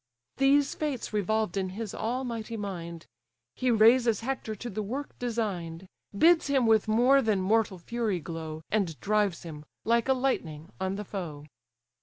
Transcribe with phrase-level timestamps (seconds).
[0.37, 3.05] These fates revolved in his almighty mind,
[3.53, 5.85] He raises Hector to the work design'd,
[6.17, 10.95] Bids him with more than mortal fury glow, And drives him, like a lightning, on
[10.95, 11.45] the foe.